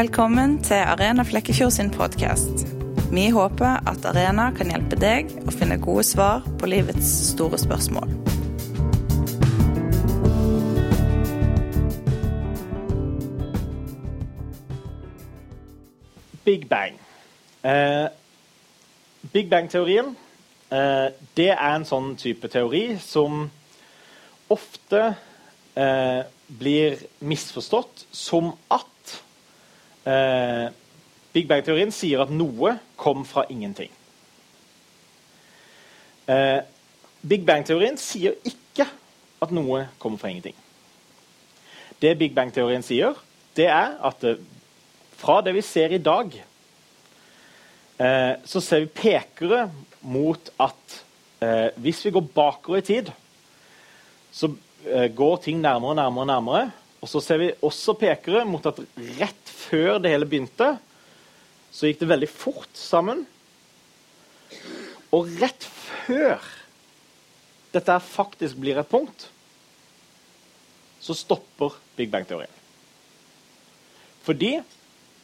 [0.00, 2.62] Velkommen til Arena Flekkefjord sin podkast.
[3.12, 8.08] Vi håper at Arena kan hjelpe deg å finne gode svar på livets store spørsmål.
[16.48, 16.96] Big Bang.
[17.60, 18.08] Eh,
[19.34, 20.14] Big Bang-teorien
[20.72, 23.50] eh, det er en sånn type teori som
[24.48, 25.10] ofte
[25.76, 28.89] eh, blir misforstått som at
[30.06, 30.68] eh,
[31.32, 33.90] Big Bang-teorien sier at noe kom fra ingenting.
[36.30, 36.60] Eh,
[37.20, 38.86] Big Bang-teorien sier ikke
[39.40, 40.56] at noe kommer fra ingenting.
[42.00, 43.14] Det Big Bang-teorien sier,
[43.56, 44.38] det er at det,
[45.20, 46.32] fra det vi ser i dag,
[48.00, 49.66] eh, så ser vi pekere
[50.00, 51.00] mot at
[51.44, 53.10] eh, hvis vi går bakover i tid,
[54.32, 54.48] så
[54.86, 56.26] eh, går ting nærmere og nærmere.
[56.26, 56.70] nærmere,
[57.00, 58.80] Og så ser vi også pekere mot at
[59.18, 60.74] rett før det hele begynte,
[61.72, 63.24] så gikk det veldig fort sammen.
[65.14, 66.42] Og rett før
[67.74, 69.28] dette faktisk blir et punkt,
[71.00, 72.52] så stopper Big Bang-teorien.
[74.26, 74.58] Fordi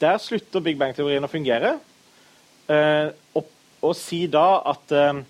[0.01, 1.77] der slutter Big Bang-teorien å fungere.
[2.73, 3.51] Eh, og,
[3.83, 5.21] og, si da at eh,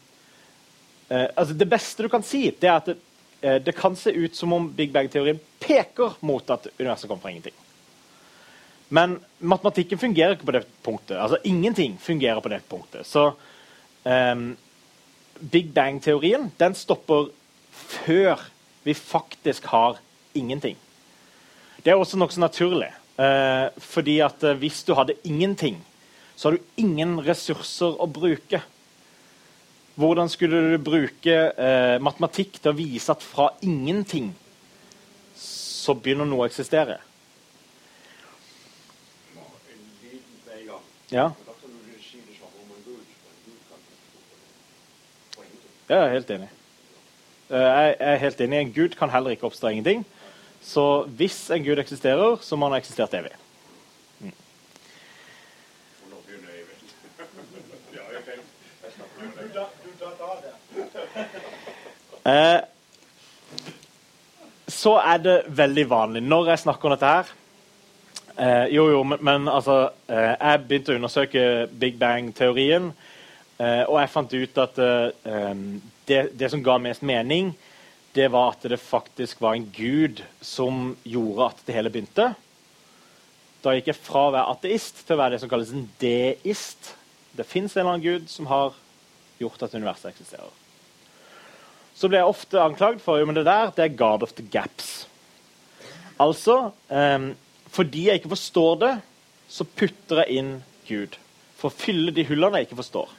[1.11, 3.06] eh, altså Det beste du kan si, det er at
[3.47, 7.31] det, eh, kan se ut som om Big Bang-teorien peker mot at universet kommer fra
[7.31, 7.55] ingenting.
[8.89, 11.17] Men matematikken fungerer ikke på det punktet.
[11.19, 13.07] Altså Ingenting fungerer på det punktet.
[13.07, 13.33] Så
[14.05, 14.57] um,
[15.41, 17.33] Big Bang-teorien den stopper
[17.71, 18.47] før
[18.87, 19.99] vi faktisk har
[20.35, 20.77] ingenting.
[21.83, 22.93] Det er også nokså naturlig.
[23.19, 25.79] Uh, fordi at eh, hvis du hadde ingenting,
[26.37, 28.61] så har du ingen ressurser å bruke.
[29.97, 34.35] Hvordan skulle du bruke eh, matematikk til å vise at fra ingenting
[35.41, 36.99] så begynner noe å eksistere?
[41.09, 41.31] Ja.
[45.87, 46.49] Jeg er helt enig.
[47.49, 48.59] Eh, Jeg er helt enig.
[48.61, 50.05] En gud kan heller ikke oppstå ingenting.
[50.61, 53.33] Så hvis en gud eksisterer, så må han ha eksistert evig.
[62.27, 62.61] Eh,
[64.67, 67.29] så er det veldig vanlig når jeg snakker om dette her
[68.35, 69.77] eh, Jo, jo, men, men altså
[70.11, 72.91] eh, Jeg begynte å undersøke Big Bang-teorien,
[73.61, 75.63] eh, og jeg fant ut at eh,
[76.11, 77.55] det, det som ga mest mening,
[78.17, 82.31] det var at det faktisk var en gud som gjorde at det hele begynte.
[83.63, 86.95] Da gikk jeg fra å være ateist til å være det som kalles en deist.
[87.37, 88.79] Det fins en eller annen gud som har
[89.43, 90.66] gjort at universet eksisterer.
[91.97, 95.07] Så blir jeg ofte anklagd for at det der det er God of the gaps.
[96.21, 97.35] Altså um,
[97.73, 98.95] Fordi jeg ikke forstår det,
[99.49, 100.53] så putter jeg inn
[100.89, 101.17] Gud.
[101.57, 103.11] For å fylle de hullene jeg ikke forstår.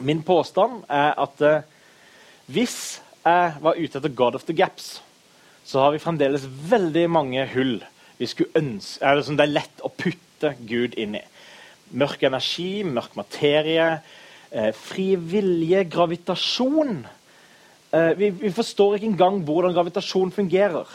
[0.00, 1.62] Min påstand er at uh,
[2.50, 5.00] hvis jeg var ute etter God of the Gaps,
[5.64, 7.78] så har vi fremdeles veldig mange hull
[8.20, 11.22] ønske, det, det er lett å putte Gud inn i.
[11.96, 14.00] Mørk energi, mørk materie,
[14.50, 17.06] eh, gravitasjon.
[17.90, 20.86] Eh, vi, vi, forstår ikke engang hvordan gravitasjon fungerer.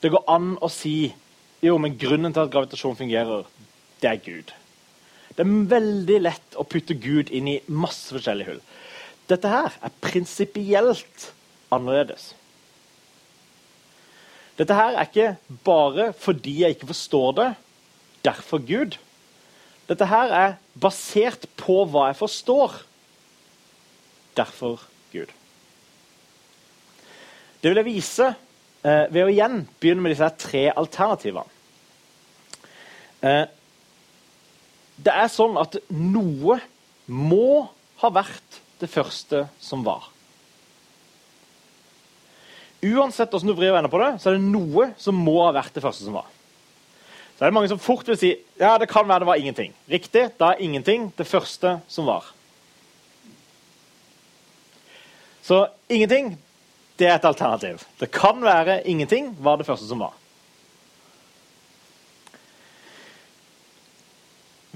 [0.00, 1.12] Det går an å si
[1.60, 3.44] jo, men grunnen til at gravitasjon fungerer,
[4.00, 4.52] det er Gud.
[5.36, 8.62] Det er veldig lett å putte Gud inn i masse forskjellige hull.
[9.30, 11.28] Dette her er prinsipielt
[11.70, 12.32] annerledes.
[14.58, 17.50] Dette her er ikke bare fordi jeg ikke forstår det,
[18.26, 18.98] derfor Gud.
[19.88, 22.80] Dette her er basert på hva jeg forstår,
[24.34, 24.82] derfor
[25.12, 25.30] Gud.
[27.60, 31.44] Det vil jeg vise eh, ved å igjen begynne med disse tre alternativene.
[33.20, 33.44] Eh,
[35.00, 36.58] det er sånn at noe
[37.06, 37.68] må
[38.00, 40.08] ha vært det første som var.
[42.80, 45.52] Uansett hvordan du vrir og vender på det, så er det noe som må ha
[45.52, 46.28] vært det første som var.
[47.40, 49.70] Så er det mange som fort vil si ja, det kan være det var ingenting.
[49.88, 52.26] Riktig, da er ingenting det første som var.
[55.40, 56.34] Så ingenting,
[57.00, 57.80] det er et alternativ.
[57.96, 60.12] Det kan være ingenting var det første som var.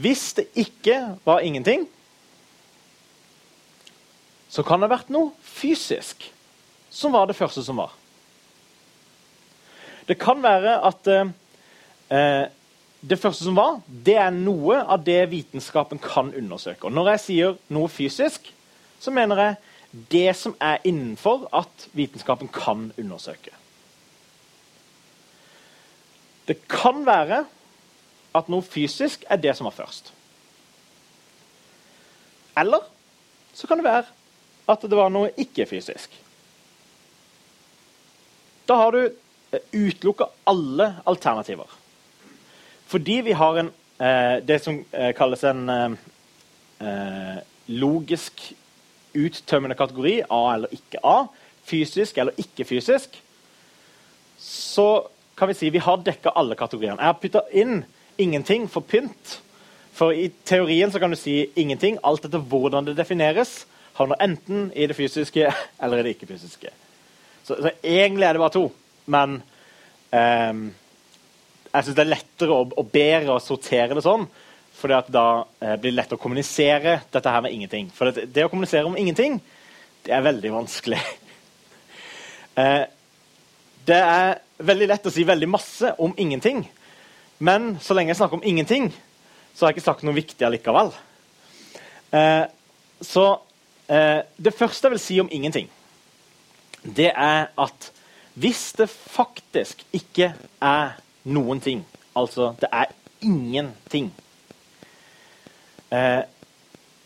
[0.00, 1.84] Hvis det ikke var ingenting,
[4.48, 6.30] så kan det ha vært noe fysisk
[6.88, 7.92] som var det første som var.
[10.08, 11.16] Det kan være at
[12.14, 12.44] eh,
[13.04, 16.86] det første som var, det er noe av det vitenskapen kan undersøke.
[16.86, 18.48] Og når jeg sier noe fysisk,
[19.00, 23.52] så mener jeg det som er innenfor at vitenskapen kan undersøke.
[26.48, 27.44] Det kan være
[28.34, 30.10] at noe fysisk er det som var først.
[32.58, 32.82] Eller
[33.54, 34.08] så kan det være
[34.70, 36.10] at det var noe ikke-fysisk.
[38.68, 41.68] Da har du eh, utelukka alle alternativer.
[42.86, 48.52] Fordi vi har en, eh, det som eh, kalles en eh, logisk
[49.14, 51.26] uttømmende kategori, A eller ikke A,
[51.64, 53.22] fysisk eller ikke fysisk,
[54.38, 55.06] så
[55.38, 56.98] kan vi si vi har dekka alle kategoriene.
[57.00, 57.84] Jeg har putta inn
[58.18, 59.40] ingenting for pynt.
[59.94, 61.98] For i teorien så kan du si ingenting.
[62.02, 63.64] Alt etter hvordan det defineres,
[63.94, 65.50] havner enten i det fysiske
[65.82, 66.70] eller i det ikke-fysiske.
[67.44, 68.64] Så, så, egentlig er det bare to.
[69.06, 69.42] Men
[70.10, 70.64] um,
[71.74, 74.28] jeg syns det er lettere og, og, bedre å sortere det sånn.
[74.74, 75.26] For da
[75.58, 77.90] eh, blir det lett å kommunisere dette her med ingenting.
[77.94, 79.40] For det, det å kommunisere om ingenting,
[80.06, 81.00] det er veldig vanskelig.
[82.62, 82.84] eh,
[83.84, 86.62] det er veldig lett å si veldig masse om ingenting.
[87.42, 88.90] Men så lenge jeg snakker om ingenting,
[89.54, 90.92] så har jeg ikke sagt noe viktig allikevel.
[92.14, 92.44] Eh,
[93.02, 93.24] så
[93.90, 95.70] eh, det første jeg vil si om ingenting,
[96.84, 97.90] det er at
[98.38, 100.32] hvis det faktisk ikke
[100.62, 100.94] er
[101.24, 101.82] noen ting,
[102.16, 102.92] altså det er
[103.24, 104.12] ingenting,
[105.90, 106.22] eh,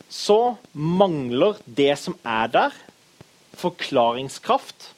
[0.08, 2.76] så mangler det som er der,
[3.58, 4.92] forklaringskraft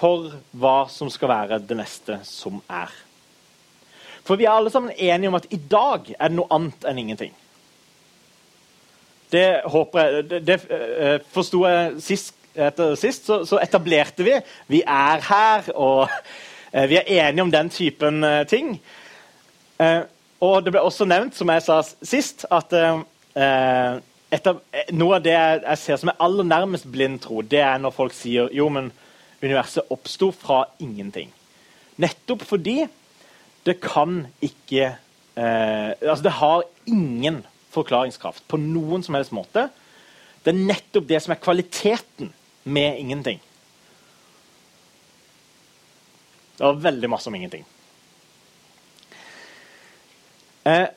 [0.00, 2.92] for hva som skal være det neste som er.
[4.24, 7.00] For vi er alle sammen enige om at i dag er det noe annet enn
[7.02, 7.32] ingenting.
[9.30, 14.34] Det håper jeg Det, det uh, forsto jeg sist, etter sist, så, så, etablerte vi
[14.68, 16.08] Vi er her, og
[16.70, 18.76] vi er enige om den typen uh, ting.
[20.40, 22.74] og det ble også nevnt, som jeg sa sist, at
[24.30, 24.60] etter,
[24.92, 28.14] noe av det jeg ser som er aller nærmest blind tro, det er når folk
[28.14, 28.92] sier jo, men
[29.42, 31.32] universet oppsto fra ingenting.
[32.00, 32.84] Nettopp fordi
[33.66, 34.86] det kan ikke
[35.36, 39.68] eh, altså Det har ingen forklaringskraft på noen som helst måte.
[40.44, 42.32] Det er nettopp det som er kvaliteten
[42.64, 43.40] med ingenting.
[46.60, 47.62] Det var veldig masse om ingenting.
[50.68, 50.88] Eh,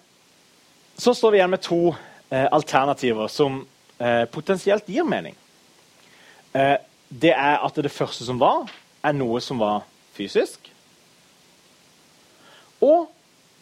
[0.99, 1.93] så står vi igjen med to
[2.29, 3.61] eh, alternativer som
[3.95, 5.37] eh, potensielt gir mening.
[6.51, 6.75] Eh,
[7.07, 8.67] det er at det første som var,
[9.07, 9.85] er noe som var
[10.17, 10.67] fysisk.
[12.83, 13.07] Og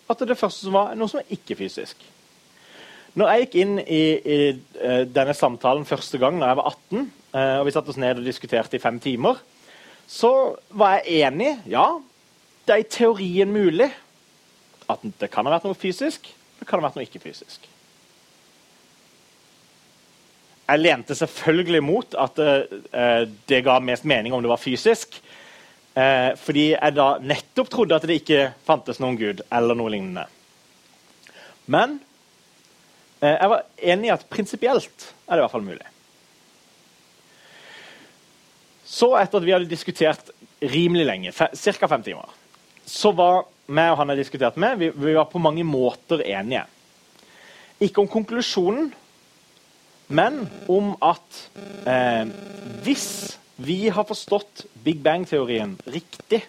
[0.09, 2.01] at det første som var, er noe som er ikke-fysisk.
[3.13, 4.39] Når jeg gikk inn i, i
[4.81, 7.99] uh, denne samtalen første gang da jeg var 18, uh, eh, og vi satte oss
[7.99, 9.41] ned og diskuterte i fem timer,
[10.09, 10.31] så
[10.69, 11.55] var jeg enig.
[11.69, 11.99] Ja,
[12.67, 13.89] det er i teorien mulig
[14.91, 16.27] at det kan ha vært noe fysisk,
[16.59, 17.67] det kan ha vært noe ikke-fysisk.
[20.71, 25.17] Jeg lente selvfølgelig mot at uh, det ga mest mening om det var fysisk.
[25.91, 30.23] Uh, fordi jeg da nettopp trodde at det ikke fantes noen gud eller noe lignende.
[31.71, 31.97] Men
[33.19, 35.91] uh, jeg var enig i at prinsipielt er det i hvert fall mulig.
[39.01, 40.29] Så, etter at vi hadde diskutert
[40.61, 41.87] rimelig lenge, ca.
[41.89, 42.33] fem timer,
[42.85, 46.67] så var meg og han jeg diskuterte med, vi, vi var på mange måter enige.
[47.81, 48.91] Ikke om konklusjonen,
[50.11, 51.39] men om at
[51.89, 52.29] eh,
[52.85, 56.43] hvis vi har forstått Big Bang-teorien riktig,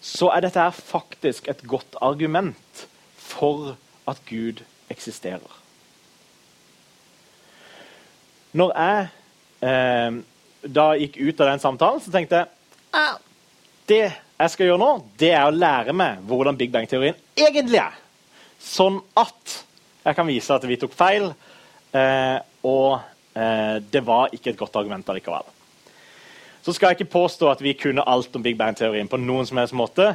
[0.00, 2.86] så er dette her faktisk et godt argument
[3.18, 3.74] for
[4.08, 5.60] at Gud eksisterer.
[8.56, 9.08] Når jeg
[9.68, 10.22] eh,
[10.62, 12.48] da gikk ut av den samtalen, så tenkte jeg
[12.98, 13.16] ah,
[13.90, 17.94] det jeg skal gjøre nå, det er å lære meg hvordan Big Bang-teorien egentlig er.
[18.62, 19.58] Sånn at
[20.02, 21.30] jeg kan vise at vi tok feil,
[21.92, 23.00] Eh, og
[23.36, 25.44] eh, det var ikke et godt argument allikevel.
[26.62, 29.60] Så skal jeg ikke påstå at vi kunne alt om Big Bang-teorien på noen som
[29.60, 30.14] helst måte.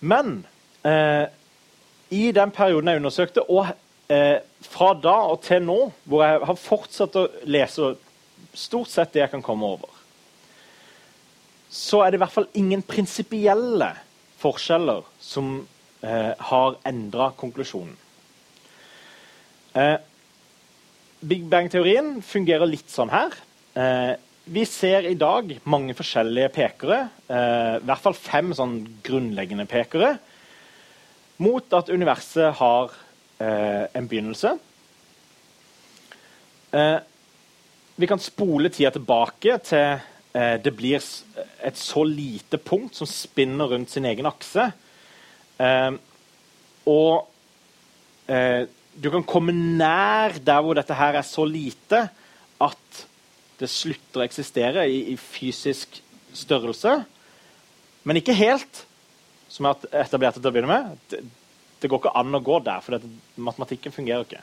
[0.00, 0.46] Men
[0.86, 1.26] eh,
[2.14, 3.68] i den perioden jeg undersøkte, og
[4.08, 7.92] eh, fra da og til nå, hvor jeg har fortsatt å lese
[8.58, 9.90] stort sett det jeg kan komme over,
[11.70, 13.92] så er det i hvert fall ingen prinsipielle
[14.40, 15.58] forskjeller som
[16.02, 17.96] eh, har endra konklusjonen.
[19.78, 19.98] Eh,
[21.20, 23.34] Big Bang-teorien fungerer litt sånn her.
[23.74, 24.14] Eh,
[24.48, 30.14] vi ser i dag mange forskjellige pekere, eh, i hvert fall fem sånn grunnleggende pekere,
[31.42, 32.94] mot at universet har
[33.42, 34.54] eh, en begynnelse.
[36.72, 36.98] Eh,
[37.98, 39.98] vi kan spole tida tilbake til
[40.38, 41.02] eh, det blir
[41.66, 44.70] et så lite punkt som spinner rundt sin egen akse.
[45.58, 45.90] Eh,
[46.88, 47.26] og
[48.28, 52.02] du kan komme nær der hvor dette her er så lite
[52.60, 52.98] at
[53.56, 55.96] det slutter å eksistere i, i fysisk
[56.36, 56.92] størrelse.
[58.04, 58.84] Men ikke helt.
[59.48, 61.22] som er etablerte til å begynne med, det,
[61.80, 63.00] det går ikke an å gå der, for
[63.40, 64.42] matematikken fungerer ikke.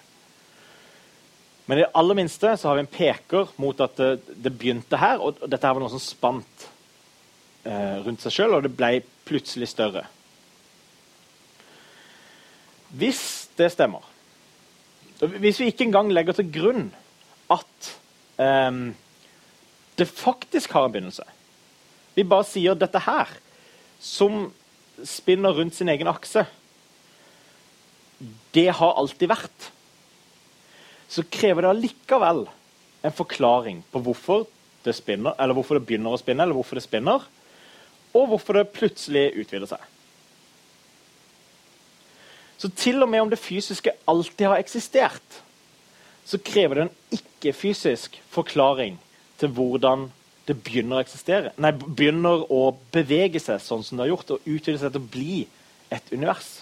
[1.65, 4.99] Men i det aller minste så har vi en peker mot at det, det begynte
[5.01, 6.67] her, og dette her var noe som spant
[7.65, 10.05] eh, rundt seg sjøl, og det ble plutselig større.
[12.95, 14.05] Hvis det stemmer
[15.41, 16.85] Hvis vi ikke engang legger til grunn
[17.51, 17.89] at
[18.39, 18.77] eh,
[19.97, 21.25] det faktisk har en begynnelse
[22.15, 23.31] Vi bare sier dette her,
[23.99, 24.53] som
[25.03, 26.45] spinner rundt sin egen akse
[28.55, 29.71] Det har alltid vært
[31.15, 32.43] så krever det allikevel
[33.05, 34.45] en forklaring på hvorfor
[34.83, 37.23] det, spinner, eller hvorfor det begynner å spinne, eller hvorfor det spinner,
[38.15, 39.85] og hvorfor det plutselig utvider seg.
[42.59, 45.41] Så til og med om det fysiske alltid har eksistert,
[46.25, 48.97] så krever det en ikke-fysisk forklaring
[49.39, 50.07] til hvordan
[50.47, 51.51] det begynner å eksistere.
[51.61, 55.11] Nei, begynner å bevege seg sånn som det har gjort, og utvide seg til å
[55.15, 55.43] bli
[55.93, 56.57] et univers.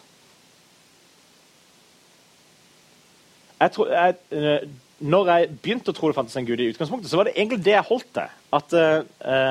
[3.63, 4.67] Jeg tror, jeg, eh,
[5.03, 7.63] når jeg begynte å tro det fantes en gud, i utgangspunktet, så var det egentlig
[7.65, 8.36] det jeg holdt til.
[8.55, 8.75] At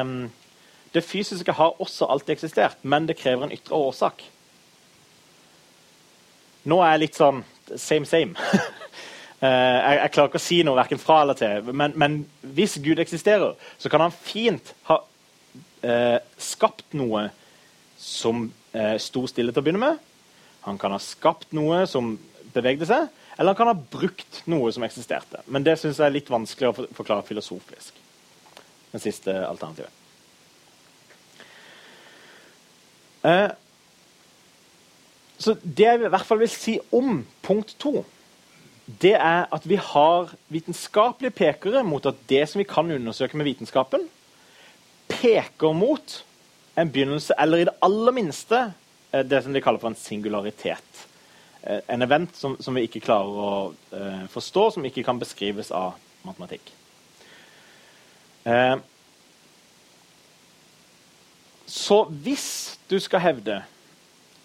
[0.03, 0.31] um,
[0.95, 4.25] det fysiske har også alltid eksistert, men det krever en ytre årsak.
[6.69, 7.43] Nå er jeg litt sånn
[7.75, 8.37] same, same.
[9.43, 11.73] jeg, jeg, klarer ikke å si noe verken fra eller til.
[11.73, 12.19] Men, men,
[12.57, 17.29] hvis Gud eksisterer, så kan han fint ha uh, skapt noe
[17.99, 20.13] som uh, sto stille til å begynne med.
[20.69, 22.15] Han kan ha skapt noe som
[22.55, 23.11] bevegde seg.
[23.39, 25.41] Eller han kan ha brukt noe som eksisterte.
[25.47, 27.97] Men det syns jeg er litt vanskelig å forklare filosofisk.
[28.93, 30.01] Det siste alternativet.
[33.23, 33.51] Eh,
[35.43, 38.03] så det jeg i hvert fall vil si om punkt to,
[39.03, 43.49] det er at vi har vitenskapelige pekere mot at det som vi kan undersøke med
[43.49, 44.05] vitenskapen,
[45.09, 46.19] peker mot
[46.79, 48.61] en begynnelse, eller i det aller minste
[49.13, 51.07] eh, det som de kaller for en singularitet.
[51.63, 53.51] Eh, en event som, som, vi ikke klarer å
[53.95, 55.95] uh, forstå, som ikke kan beskrives av
[56.27, 56.73] matematikk.
[58.43, 58.83] Uh,
[61.71, 62.49] så hvis
[62.91, 63.61] du skal hevde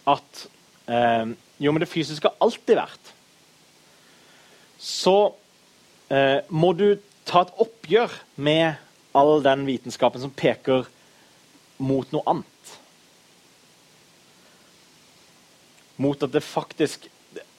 [0.07, 0.43] at
[0.91, 1.25] uh,
[1.57, 3.13] jo, men det fysiske har alltid vært,
[4.77, 5.33] så
[6.47, 8.77] må du ta et oppgjør med
[9.17, 10.85] all den vitenskapen som peker
[11.83, 12.76] mot noe annet.
[16.01, 17.07] Mot at det faktisk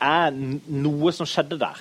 [0.03, 1.81] er noe som skjedde der.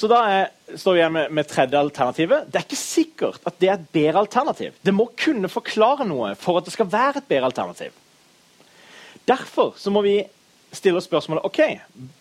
[0.00, 0.46] Så da er,
[0.80, 2.46] står vi igjen med, med tredje alternativet.
[2.48, 4.76] Det er ikke sikkert at det er et bedre alternativ.
[4.80, 7.96] Det må kunne forklare noe for at det skal være et bedre alternativ.
[9.28, 10.14] Derfor må vi
[10.72, 11.60] stille oss spørsmålet ok,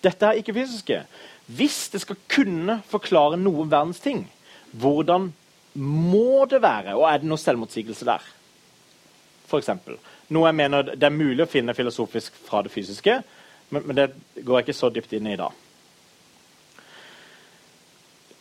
[0.03, 1.03] dette er ikke fysiske.
[1.49, 4.25] Hvis det skal kunne forklare noen verdens ting,
[4.71, 5.31] hvordan
[5.79, 6.97] må det være?
[6.97, 8.25] Og er det noe selvmotsigelse der?
[9.57, 9.97] Eksempel.
[10.29, 13.15] Noe jeg mener det er mulig å finne filosofisk fra det fysiske,
[13.73, 14.07] men, men det
[14.45, 15.49] går jeg ikke så dypt inn i da.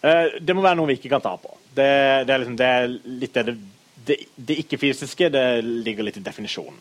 [0.04, 1.56] Uh, det må være noe vi ikke kan ta på.
[1.74, 1.88] Det,
[2.28, 2.86] det er, liksom, det er
[3.24, 3.56] litt det,
[4.06, 6.78] det, det ikke-fysiske det ligger litt i definisjonen.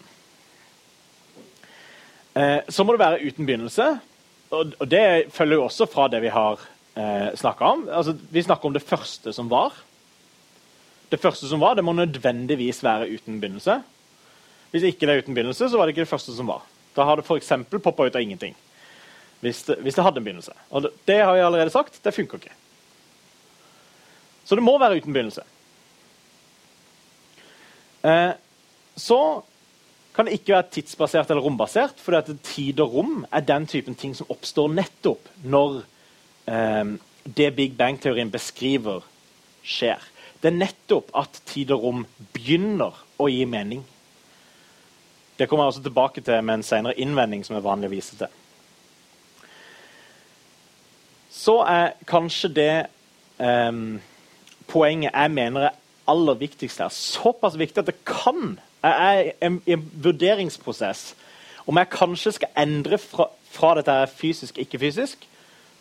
[2.38, 3.90] Uh, så må det være uten begynnelse.
[4.54, 6.62] Og, og det følger jo også fra det vi har
[6.96, 7.86] eh, snakka om.
[7.92, 9.76] Altså, vi snakker om det første som var.
[11.12, 13.82] Det første som var, det må nødvendigvis være uten begynnelse.
[14.72, 16.66] Hvis ikke det er uten begynnelse, så var det ikke det første som var.
[16.96, 17.54] Da har det f.eks.
[17.72, 18.56] poppa ut av ingenting.
[19.42, 20.56] Hvis det, hvis det, hadde en begynnelse.
[20.70, 22.56] Og det, det har jeg allerede sagt, det funker ikke.
[24.48, 25.44] Så det må være uten begynnelse.
[28.08, 28.34] Eh,
[28.98, 29.22] så
[30.16, 34.16] kan det ikke være tidsbasert eller rombasert, for tid og rom er den typen ting
[34.18, 35.84] som oppstår nettopp når
[36.50, 36.96] eh,
[37.38, 39.06] det Big Bang-teorien beskriver,
[39.62, 40.02] skjer.
[40.42, 43.84] Det er nettopp at tid og rom begynner å gi mening.
[45.38, 48.18] Det kommer jeg også tilbake til med en senere innvending som er vanlig å vise
[48.18, 48.32] til.
[51.38, 52.72] Så er kanskje det
[53.38, 54.00] um,
[54.68, 55.78] poenget jeg mener er
[56.08, 61.16] aller viktigst her, såpass viktig at det kan Jeg er i en vurderingsprosess
[61.68, 65.26] om jeg kanskje skal endre fra, fra dette fysisk, ikke-fysisk,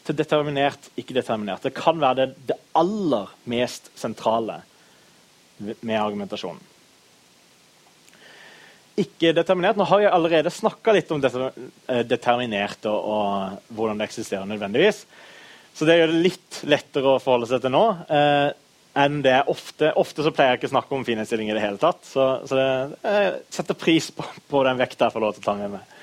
[0.06, 1.62] til determinert, ikke-determinert.
[1.62, 4.62] Det kan være det, det aller mest sentrale
[5.58, 6.62] med argumentasjonen
[9.00, 9.78] ikke determinert.
[9.78, 14.48] Nå har jeg allerede snakka litt om dette eh, determinert og, og, hvordan det eksisterer
[14.48, 15.02] nødvendigvis.
[15.76, 17.84] Så det gjør det litt lettere å forholde seg til nå.
[18.08, 18.48] Eh,
[18.96, 19.90] enn det er ofte.
[20.00, 22.00] Ofte så pleier jeg ikke å snakke om finhetsstilling i det hele tatt.
[22.08, 22.66] Så, så det,
[23.04, 25.94] jeg setter pris på, på den vekta jeg får lov til å ta med meg.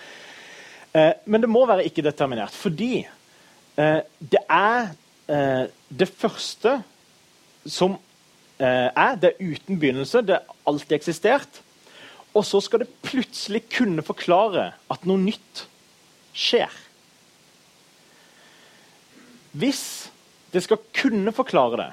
[0.94, 4.94] Eh, men det må være ikke-determinert, fordi eh, det er
[5.34, 6.78] eh, det første
[7.66, 7.98] som
[8.62, 9.18] eh, er.
[9.18, 10.22] Det er uten begynnelse.
[10.22, 11.63] Det har alltid eksistert.
[12.34, 15.66] Og så skal det plutselig kunne forklare at noe nytt
[16.34, 16.72] skjer.
[19.54, 19.84] Hvis
[20.54, 21.92] det skal kunne forklare det,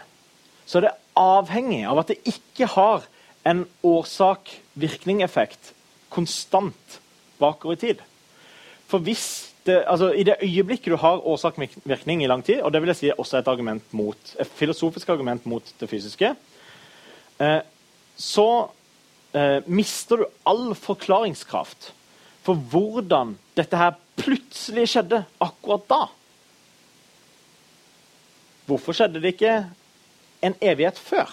[0.64, 3.04] så er det avhengig av at det ikke har
[3.49, 5.73] en årsak-virkning-effekt
[6.12, 7.00] konstant
[7.40, 8.02] bakover i tid.
[8.88, 12.80] For hvis det, altså, I det øyeblikket du har årsak-virkning i lang tid, og det
[12.82, 16.35] vil jeg si også et, argument mot, et filosofisk argument mot det fysiske,
[17.40, 17.61] eh,
[18.16, 18.49] så
[19.37, 21.92] eh, mister du all forklaringskraft
[22.46, 26.00] for hvordan dette her plutselig skjedde akkurat da.
[28.68, 29.54] Hvorfor skjedde det ikke
[30.46, 31.30] en evighet før?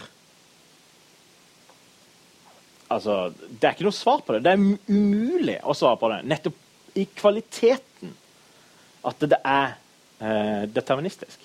[2.90, 4.44] Altså, Det er ikke noe svar på det.
[4.46, 6.22] Det er umulig å svare på det.
[6.28, 6.64] Nettopp
[6.98, 8.16] i kvaliteten
[9.08, 9.76] at det er
[10.20, 11.44] eh, deterministisk.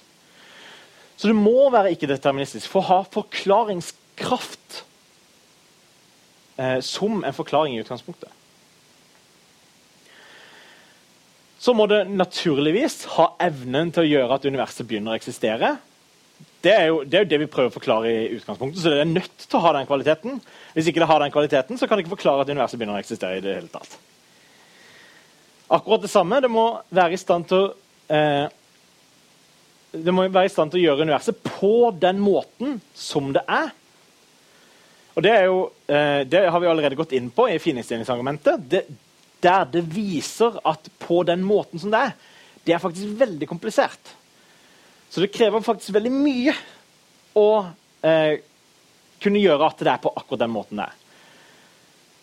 [1.16, 4.82] Så det må være ikke-deterministisk for å ha forklaringskraft
[6.62, 8.30] eh, som en forklaring i utgangspunktet.
[11.62, 15.76] Så må det naturligvis ha evnen til å gjøre at universet begynner å eksistere.
[16.62, 19.02] Det er, jo, det er jo det vi prøver å forklare i utgangspunktet, så det
[19.02, 20.40] er nødt til å ha den kvaliteten.
[20.74, 23.02] Hvis ikke det har den kvaliteten, så kan det ikke forklare at universet begynner å
[23.02, 23.38] eksistere.
[23.38, 23.94] i det hele tatt.
[25.72, 26.40] Akkurat det samme.
[26.42, 27.70] Det må være i stand til å
[28.14, 28.46] eh,
[29.92, 33.70] det må være i stand til å gjøre universet på den måten som det er.
[35.14, 38.86] Og Det, jo, eh, det har vi allerede gått inn på i fininnstillingsargumentet.
[39.42, 42.14] Der det viser at på den måten som det er,
[42.64, 44.14] det er faktisk veldig komplisert.
[45.10, 46.54] Så det krever faktisk veldig mye
[47.36, 47.48] å
[48.06, 48.40] eh,
[49.20, 50.98] kunne gjøre at det er på akkurat den måten det er.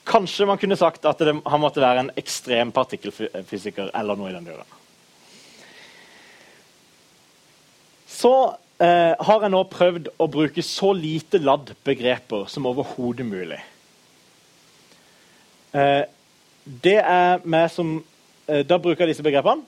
[0.10, 4.34] Kanskje man kunne sagt at det, han måtte være en ekstrem partikkelfysiker eller noe i
[4.34, 4.78] den duren.
[8.10, 8.34] Så
[8.80, 13.60] eh, har jeg nå prøvd å bruke så lite ladd-begreper som overhodet mulig.
[15.76, 16.06] Eh,
[16.64, 18.00] det er meg som
[18.50, 19.62] eh, Da bruker jeg disse begrepene.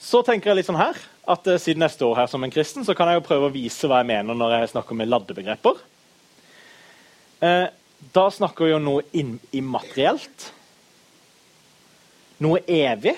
[0.00, 0.96] Så tenker jeg litt sånn her
[1.28, 3.54] at eh, Siden jeg står her som en kristen, så kan jeg jo prøve å
[3.54, 5.80] vise hva jeg mener når jeg snakker med laddebegreper.
[7.44, 7.68] Eh,
[8.16, 9.24] da snakker vi om noe
[9.56, 10.50] immaterielt.
[12.44, 13.16] Noe evig.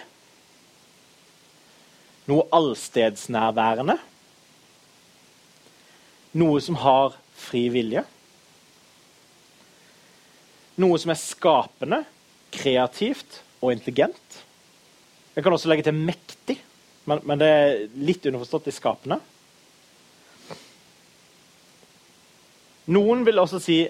[2.31, 3.99] Noe allstedsnærværende.
[6.39, 8.05] Noe som har fri vilje.
[10.79, 12.03] Noe som er skapende,
[12.55, 14.43] kreativt og intelligent.
[15.35, 16.59] Jeg kan også legge til mektig,
[17.09, 19.19] men, men det er litt underforstått i skapende.
[22.89, 23.83] Noen vil også si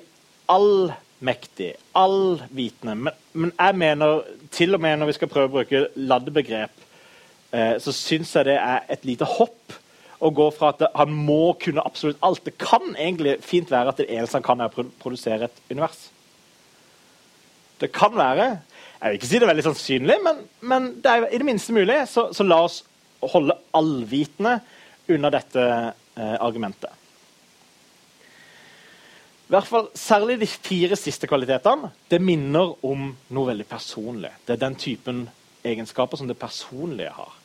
[0.50, 2.96] allmektig, allvitende.
[2.98, 6.86] Men, men, jeg mener, til og med når vi skal prøve å bruke laddebegrep,
[7.52, 9.76] eh, så syns jeg det er et lite hopp
[10.18, 12.44] å gå fra at han må kunne absolutt alt.
[12.44, 16.08] Det kan egentlig fint være at det eneste han kan, er å produsere et univers.
[17.78, 18.48] Det kan være.
[18.98, 21.74] Jeg vil ikke si det er veldig sannsynlig, men, men det er i det minste
[21.76, 22.00] mulig.
[22.10, 22.80] Så, så la oss
[23.22, 24.58] holde allvitende
[25.08, 26.90] unna dette eh, argumentet.
[29.48, 34.34] I hvert fall Særlig de fire siste kvalitetene det minner om noe veldig personlig.
[34.44, 35.22] Det er den typen
[35.64, 37.37] egenskaper som det personlige har.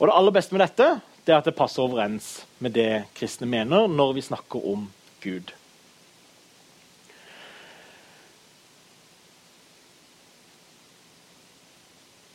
[0.00, 0.88] Og Det aller beste med dette
[1.26, 4.86] det er at det passer overens med det kristne mener når vi snakker om
[5.20, 5.52] Gud.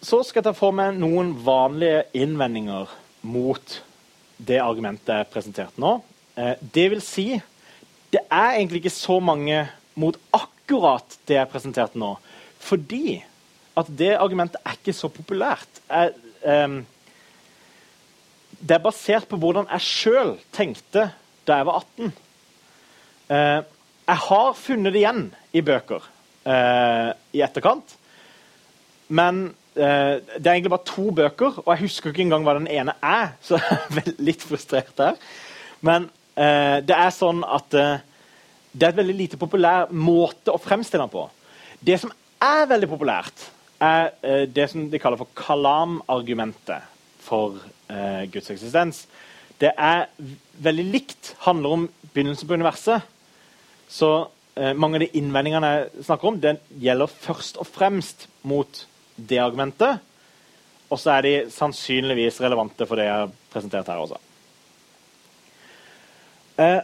[0.05, 2.93] Så skal jeg ta for meg noen vanlige innvendinger
[3.25, 3.79] mot
[4.37, 5.97] det argumentet jeg presenterte nå.
[6.37, 7.31] Eh, det vil si,
[8.13, 9.63] det er egentlig ikke så mange
[9.97, 12.13] mot akkurat det jeg presenterte nå.
[12.61, 13.23] Fordi
[13.75, 15.81] at det argumentet er ikke så populært.
[15.89, 16.13] Jeg,
[16.45, 16.83] eh,
[18.65, 21.09] det er basert på hvordan jeg sjøl tenkte
[21.45, 22.15] da jeg var 18.
[23.29, 23.59] Eh,
[24.05, 25.21] jeg har funnet det igjen
[25.53, 26.09] i bøker
[26.49, 27.95] eh, i etterkant.
[29.13, 29.47] Men
[29.77, 32.97] eh, det er egentlig bare to bøker, og jeg husker ikke engang hva den ene
[33.05, 33.35] er.
[33.45, 35.19] Så jeg er litt frustrert der.
[35.85, 38.03] Men Eh, det er sånn at eh,
[38.75, 41.29] det er et veldig lite populær måte å fremstille den på.
[41.79, 42.11] Det som
[42.43, 43.45] er veldig populært,
[43.79, 46.91] er eh, det som de kaller for kalam-argumentet
[47.25, 47.59] for
[47.89, 49.05] eh, Guds eksistens.
[49.61, 50.07] Det er
[50.63, 53.05] veldig likt, handler om begynnelsen på universet.
[53.91, 54.11] Så
[54.55, 58.85] eh, mange av de innvendingene jeg snakker om, den gjelder først og fremst mot
[59.15, 60.03] det argumentet.
[60.91, 64.19] Og så er de sannsynligvis relevante for det jeg har presentert her også.
[66.61, 66.81] Eh,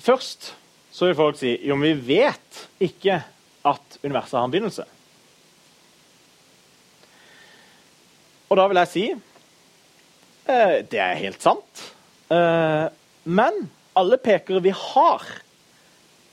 [0.00, 0.52] først
[0.92, 3.22] så vil folk si jo, men vi vet ikke
[3.68, 4.84] at universet har en begynnelse.
[8.52, 11.84] Og da vil jeg si eh, det er helt sant.
[12.28, 12.84] Eh,
[13.24, 13.62] men
[13.96, 15.24] alle pekere vi har,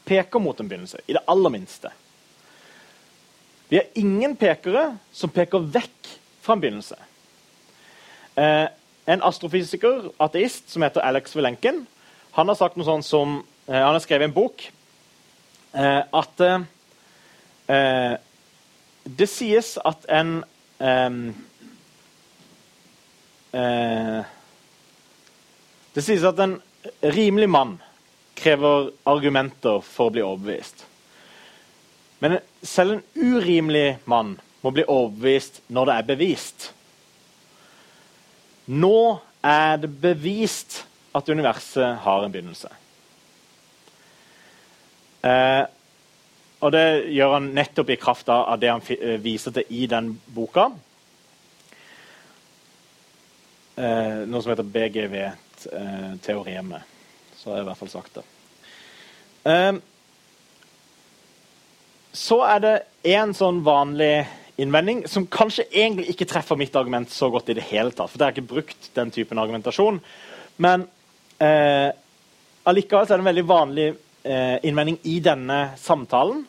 [0.04, 1.00] peker mot en begynnelse.
[1.08, 1.94] I det aller minste.
[3.72, 6.12] Vi har ingen pekere som peker vekk
[6.44, 7.00] fra en begynnelse.
[8.36, 8.68] Eh,
[9.16, 11.86] en astrofysiker, ateist, som heter Alex Vilenken,
[12.36, 14.68] han har sagt noe sånt som eh, Han har skrevet en bok
[15.74, 18.18] eh, at eh,
[19.08, 20.42] Det sies at en
[23.54, 24.20] eh,
[25.94, 26.60] Det sies at en
[27.02, 27.78] rimelig mann
[28.40, 30.86] krever argumenter for å bli overbevist.
[32.20, 36.70] Men selv en urimelig mann må bli overbevist når det er bevist.
[38.70, 40.84] Nå er det bevist
[41.16, 42.70] at universet har en begynnelse.
[45.26, 45.64] Eh,
[46.60, 46.86] og det
[47.16, 50.70] gjør han nettopp i kraft av det han eh, viser til i den boka.
[53.80, 56.84] Eh, noe som heter BGV-teoremet.
[57.40, 58.24] Så har jeg i hvert fall sagt det.
[59.48, 59.76] Eh,
[62.12, 64.28] så er det én sånn vanlig
[64.60, 68.12] innvending som kanskje egentlig ikke treffer mitt argument så godt i det hele tatt.
[68.12, 70.02] For det har ikke brukt den typen argumentasjon.
[70.60, 70.84] Men
[71.40, 71.96] eh,
[72.68, 73.96] allikevel er det en veldig vanlig
[74.28, 76.44] eh, innvending i denne samtalen.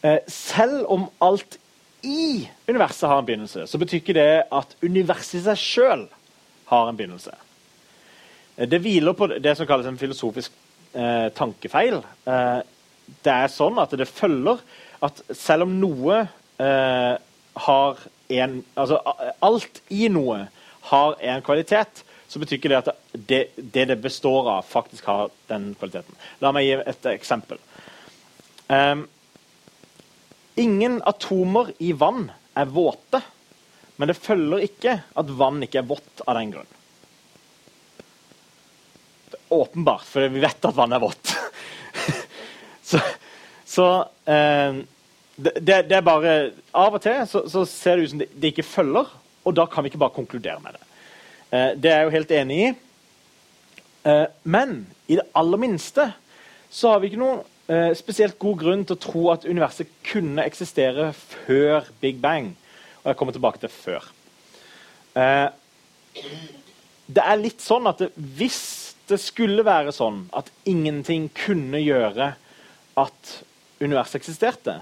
[0.00, 1.58] Eh, selv om alt
[2.04, 6.08] i universet har en begynnelse, så betyr ikke det at universet i seg sjøl
[6.70, 7.34] har en begynnelse.
[8.56, 10.52] Eh, det hviler på det som kalles en filosofisk
[10.94, 12.00] eh, tankefeil.
[12.26, 12.60] Eh,
[13.24, 14.62] det er sånn at det følger
[15.04, 16.24] at selv om noe
[16.62, 17.14] eh,
[17.66, 18.96] har en Altså
[19.44, 20.46] alt i noe
[20.88, 25.28] har en kvalitet, så betyr ikke det at det, det, det består av, faktisk har
[25.48, 26.16] den kvaliteten.
[26.40, 27.60] La meg gi et eksempel.
[28.68, 29.04] Um,
[30.60, 33.20] ingen atomer i vann er våte,
[33.96, 36.72] men det følger ikke at vann ikke er vått av den grunn.
[39.30, 41.34] Det er åpenbart, for vi vet at vann er vått.
[42.90, 43.00] så,
[43.68, 43.86] så
[44.26, 44.80] eh,
[45.36, 46.34] det, det, er bare
[46.74, 49.66] Av og til så, så ser det ut som det, det, ikke følger, og da
[49.70, 50.84] kan vi ikke bare konkludere med det.
[51.50, 52.68] Eh, det er jeg jo helt enig i.
[54.10, 54.76] Eh, men
[55.06, 56.10] i det aller minste
[56.70, 60.46] så har vi ikke noen eh, spesielt god grunn til å tro at universet kunne
[60.46, 62.54] eksistere før Big Bang.
[63.04, 64.06] Og jeg kommer tilbake til før.
[65.14, 65.48] Eh,
[67.06, 68.62] det er litt sånn at det, hvis
[69.10, 72.32] det skulle være sånn at ingenting kunne gjøre
[72.96, 73.34] at
[73.82, 74.78] universet eksisterte,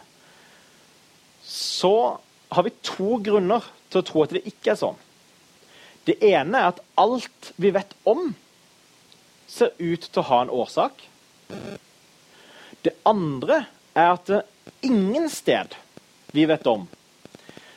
[1.42, 2.20] så
[2.52, 5.00] har vi to grunner til å tro at det ikke er sånn.
[6.06, 8.30] Det ene er at alt vi vet om,
[9.50, 11.02] ser ut til å ha en årsak.
[12.82, 13.64] Det andre
[13.98, 14.42] er at det
[14.86, 15.74] ingen sted
[16.32, 16.86] vi vet om,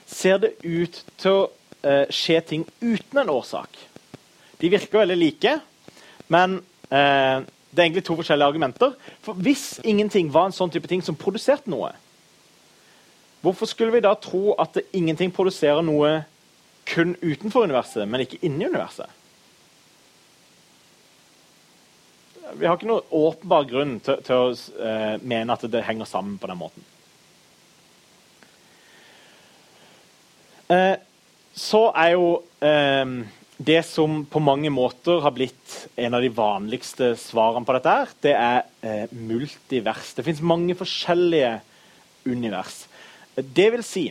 [0.05, 1.43] ser det ut til å
[1.83, 3.77] eh, skje ting uten en årsak.
[4.61, 5.57] De virker veldig like,
[6.31, 8.95] men eh, det er egentlig to forskjellige argumenter.
[9.25, 11.91] For Hvis ingenting var en sånn type ting som produserte noe,
[13.45, 16.23] Hvorfor skulle vi da tro at ingenting produserer noe
[16.89, 19.11] kun utenfor universet, men ikke inni universet?
[22.57, 24.49] Vi har ikke noen åpenbar grunn til, til å
[24.87, 26.87] eh, mene at det henger sammen på den måten.
[30.71, 30.95] Uh,
[31.55, 33.13] så er jo uh,
[33.57, 38.11] det som på mange måter har blitt en av de vanligste svarene på dette, her,
[38.25, 40.11] det er multivers.
[40.17, 41.53] Det fins mange forskjellige
[42.27, 42.83] univers.
[43.35, 44.09] Det vil si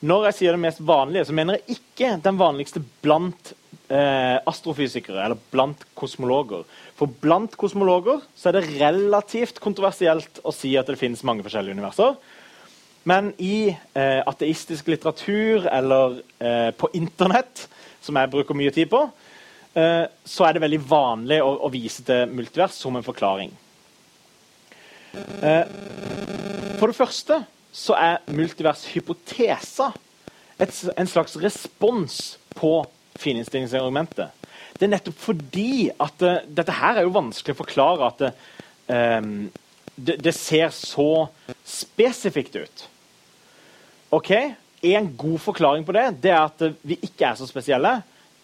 [0.00, 3.50] Når jeg sier det mest vanlige, så mener jeg ikke den vanligste blant
[3.92, 6.62] eh, astrofysikere eller blant kosmologer.
[6.96, 11.76] For blant kosmologer så er det relativt kontroversielt å si at det finnes mange forskjellige
[11.76, 12.16] universer.
[13.08, 17.66] Men i eh, ateistisk litteratur eller eh, på Internett,
[18.00, 19.06] som jeg bruker mye tid på,
[19.74, 23.54] eh, så er det veldig vanlig å, å vise til multivers som en forklaring.
[25.16, 25.64] Eh,
[26.78, 27.40] for det første
[27.72, 29.92] så er multivers hypotesa
[30.60, 32.82] en slags respons på
[33.20, 34.28] fininnstillingsargumentet.
[34.76, 38.22] Det er nettopp fordi at uh, Dette her er jo vanskelig å forklare at
[39.20, 39.48] um,
[39.96, 41.28] det, det ser så
[41.84, 42.88] spesifikt ut.
[44.16, 44.32] Ok,
[44.80, 47.98] En god forklaring på det det er at uh, vi ikke er så spesielle.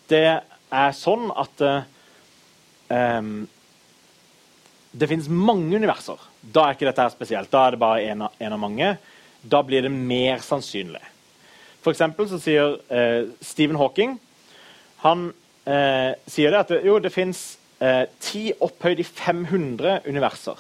[0.04, 1.62] Det er sånn at
[2.92, 3.30] um,
[4.92, 6.20] det finnes mange universer.
[6.40, 7.50] Da er ikke dette her spesielt.
[7.52, 8.90] Da er det bare en av, en av mange
[9.46, 11.02] da blir det mer sannsynlig.
[11.84, 14.16] For så sier eh, Stephen Hawking
[15.04, 15.28] han
[15.68, 20.58] eh, sier det at det, jo, det fins eh, ti opphøyd i 500 universer.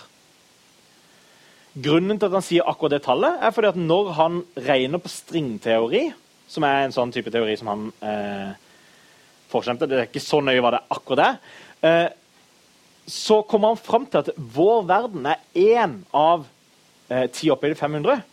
[1.76, 5.12] Grunnen til at han sier akkurat det tallet, er fordi at når han regner på
[5.12, 6.06] stringteori,
[6.48, 8.52] som er en sånn type teori som han eh,
[9.50, 11.40] forkjempte Det er ikke så nøye hva det akkurat er.
[11.84, 12.06] Eh,
[13.06, 16.46] så kommer han fram til at vår verden er én av
[17.10, 18.24] eh, ti opphøyde 500.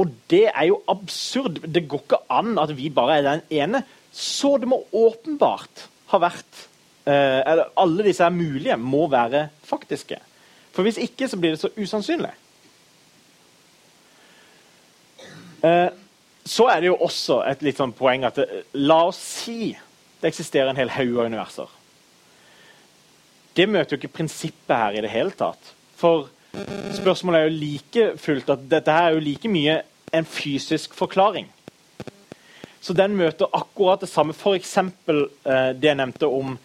[0.00, 1.62] Og det er jo absurd.
[1.64, 3.82] Det går ikke an at vi bare er den ene.
[4.12, 6.66] Så det må åpenbart ha vært
[7.08, 10.18] eh, alle disse er mulige, må være faktiske.
[10.74, 12.30] For hvis ikke, så blir det så usannsynlig.
[12.30, 12.46] Eh,
[15.60, 19.74] så er det jo også et litt sånn poeng at det, la oss si
[20.20, 21.76] det eksisterer en hel haug av universer.
[23.56, 25.72] Det møter jo ikke prinsippet her i det hele tatt.
[26.00, 26.28] For
[26.96, 29.80] spørsmålet er jo like fullt at dette her er jo like mye
[30.16, 31.48] en fysisk forklaring.
[32.80, 34.32] Så den møter akkurat det samme.
[34.32, 34.76] F.eks.
[34.80, 35.22] Eh,
[35.76, 36.56] det jeg nevnte om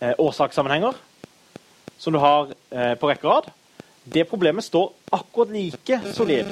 [0.00, 0.96] eh, årsakssammenhenger,
[1.98, 3.52] som du har eh, på rekke og rad.
[4.04, 6.48] Det problemet står akkurat like solid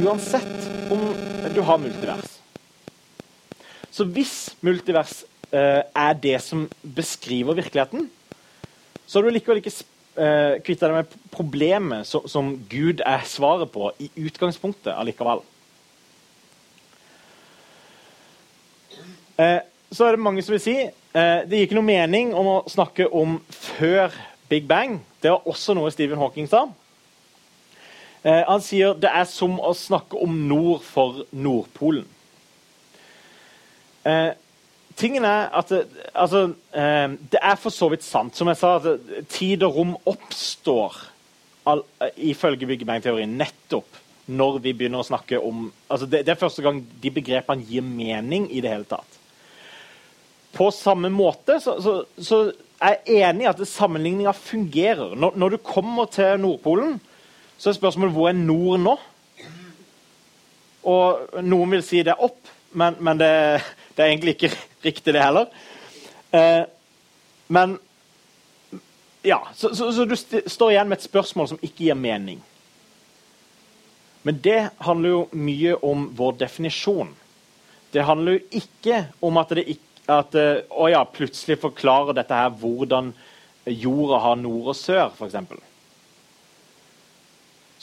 [0.00, 1.02] uansett om
[1.54, 2.38] du har multivers.
[3.92, 6.64] Så hvis multivers eh, er det som
[6.96, 8.08] beskriver virkeligheten,
[9.06, 9.74] så har du likevel ikke
[10.16, 15.44] eh, kvitta deg med problemet som, som Gud er svaret på i utgangspunktet allikevel.
[19.38, 19.60] Eh,
[19.92, 22.62] så er det mange som vil si eh, det gir ikke noe mening om å
[22.70, 24.14] snakke om før
[24.48, 25.02] Big Bang.
[25.22, 26.64] Det var også noe Stephen Hawking sa.
[28.24, 32.06] Eh, han sier det er som å snakke om nord for Nordpolen.
[34.04, 34.30] Eh,
[34.96, 35.82] tingen er at det,
[36.12, 38.36] altså, eh, det er for så vidt sant.
[38.36, 40.96] Som jeg sa, at tid og rom oppstår
[41.68, 41.84] all,
[42.16, 46.78] ifølge Big nettopp når vi begynner å snakke om altså det, det, er første gang
[46.80, 49.18] de begrepene gir mening i det hele tatt.
[50.54, 52.38] På samme måte så, så, så
[52.80, 55.16] er jeg enig i at sammenligninga fungerer.
[55.18, 56.96] Når, når, du kommer til Nordpolen,
[57.64, 58.92] så er spørsmålet hvor er nord nå?
[60.84, 63.30] Og noen vil si det er opp, men, men det,
[63.94, 64.50] det, er egentlig ikke
[64.84, 65.48] riktig, det heller.
[66.36, 66.66] Eh,
[67.56, 67.78] men
[69.24, 72.44] ja, så, så, så, du st står igjen med et spørsmål som ikke gir mening.
[74.28, 77.16] Men det handler jo mye om vår definisjon.
[77.96, 82.44] Det handler jo ikke om at det ikke at eh, å ja, plutselig forklarer dette
[82.44, 83.14] her hvordan
[83.72, 85.72] jorda har nord og sør, f.eks.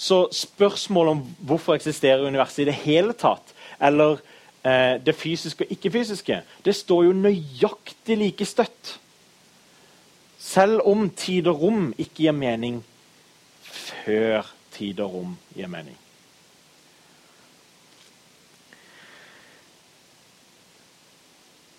[0.02, 4.18] Så spørsmålet om hvorfor eksisterer universet i det hele tatt, eller
[4.66, 8.96] eh, det fysiske og ikke-fysiske, det står jo nøyaktig like støtt.
[10.42, 12.80] Selv om tid og rom ikke gir mening
[13.62, 16.00] før tid og rom gir mening.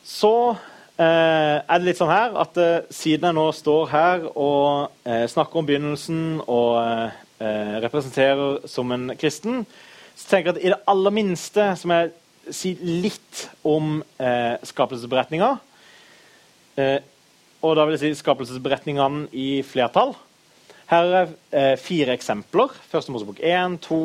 [0.07, 0.33] Så
[1.01, 5.27] eh, er det litt sånn her at eh, siden jeg nå står her og eh,
[5.27, 9.65] snakker om begynnelsen og eh, representerer som en kristen,
[10.15, 14.55] så tenker jeg at i det aller minste så må jeg si litt om eh,
[14.67, 15.51] skapelsesberetninga.
[16.79, 16.99] Eh,
[17.63, 20.15] og da vil jeg si skapelsesberetningene i flertall.
[20.91, 22.75] Her er eh, fire eksempler.
[22.91, 24.03] Første Mosebok 1, 2,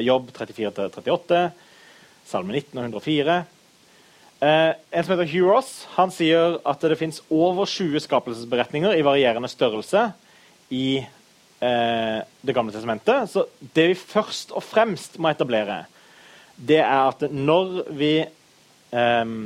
[0.00, 1.40] Jobb 34-38,
[2.24, 3.42] Salme 19 og 104.
[4.44, 9.48] Eh, en som heter Hugh han sier at det fins over 20 skapelsesberetninger i varierende
[9.48, 10.08] størrelse
[10.74, 11.04] i
[11.64, 13.30] eh, Det gamle testamentet.
[13.30, 15.84] Så det vi først og fremst må etablere,
[16.56, 18.14] det er at når vi
[18.92, 19.36] eh,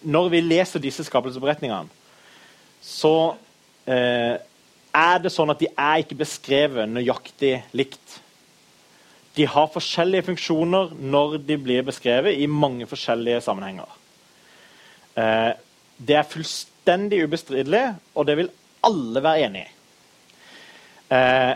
[0.00, 1.92] Når vi leser disse skapelsesberetningene,
[2.80, 3.34] så
[3.84, 4.36] eh,
[4.94, 8.20] er det sånn at de er ikke beskrevet nøyaktig likt.
[9.34, 13.92] De har forskjellige funksjoner når de blir beskrevet i mange forskjellige sammenhenger.
[15.18, 15.52] Eh,
[15.98, 17.84] det er fullstendig ubestridelig,
[18.14, 18.52] og det vil
[18.86, 19.72] alle være enig i.
[21.12, 21.54] Eh,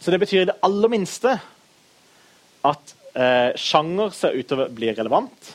[0.00, 1.38] så det betyr i det aller minste
[2.64, 5.52] at eh, sjanger ser ut til å bli relevant.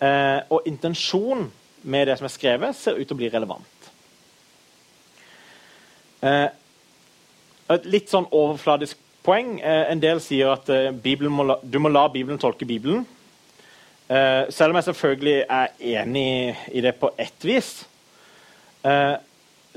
[0.00, 1.46] Eh, og intensjon
[1.82, 3.90] med det som er skrevet, ser ut til å bli relevant.
[6.20, 6.48] Eh,
[7.70, 9.58] et litt sånn overfladisk poeng.
[9.60, 13.06] Eh, en del sier at eh, må la, du må la Bibelen tolke Bibelen.
[14.10, 15.68] Eh, selv om jeg selvfølgelig er
[16.02, 17.86] enig i det på ett vis.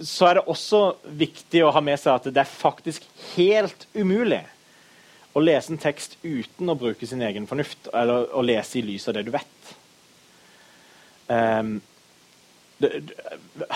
[0.02, 0.82] Så er det også
[1.20, 4.42] viktig å ha med seg at det er faktisk helt umulig
[5.34, 9.08] å lese en tekst uten å bruke sin egen fornuft, eller å lese i lys
[9.10, 9.72] av det du vet.
[11.28, 11.80] Um,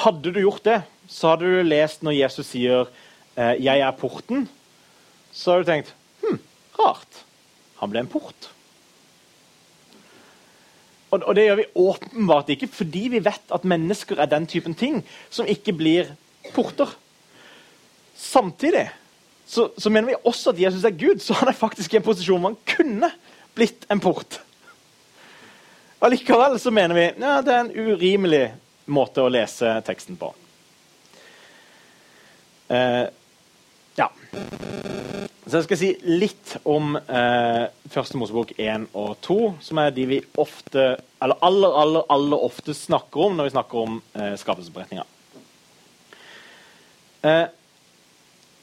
[0.03, 2.89] hadde du gjort det, så hadde du lest når Jesus sier
[3.37, 4.47] 'Jeg er porten',
[5.31, 6.39] så har du tenkt hm,
[6.79, 7.23] rart.
[7.77, 8.49] Han ble en port.
[11.11, 14.75] Og, og, det gjør vi åpenbart ikke fordi vi vet at mennesker er den typen
[14.75, 16.09] ting som ikke blir
[16.53, 16.91] porter.
[18.17, 18.89] Samtidig
[19.47, 22.03] så, så mener vi også at Jesus er Gud, så han er faktisk i en
[22.03, 23.11] posisjon hvor han kunne
[23.55, 24.41] blitt en port.
[26.03, 28.43] Allikevel så mener vi ja, det er en urimelig
[28.91, 30.33] måte å lese teksten på.
[32.67, 33.05] Eh,
[33.97, 34.11] ja.
[35.47, 40.03] Så jeg skal si litt om eh, Første Mosebok 1 og 2, som er de
[40.09, 45.05] vi ofte, eller aller, aller, aller ofte snakker om når vi snakker om eh, skapelsesberetninga.
[47.31, 47.45] Eh,